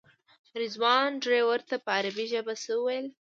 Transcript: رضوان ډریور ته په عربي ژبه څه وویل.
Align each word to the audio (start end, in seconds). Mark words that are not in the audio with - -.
رضوان 0.61 1.09
ډریور 1.23 1.59
ته 1.69 1.75
په 1.83 1.89
عربي 1.97 2.25
ژبه 2.33 2.53
څه 2.63 2.71
وویل. 2.75 3.07